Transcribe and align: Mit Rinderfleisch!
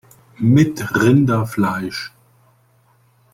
Mit 0.39 0.95
Rinderfleisch! 0.95 2.11